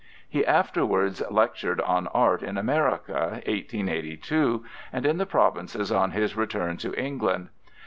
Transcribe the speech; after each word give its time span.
He 0.27 0.43
afterwards 0.43 1.21
lectured 1.29 1.79
on 1.79 2.07
Art 2.07 2.41
in 2.41 2.57
America, 2.57 3.43
1882, 3.45 4.65
and 4.91 5.05
in 5.05 5.17
the 5.19 5.27
provinces 5.27 5.91
on 5.91 6.09
his 6.09 6.35
return 6.35 6.77
to 6.77 6.99
England. 6.99 7.49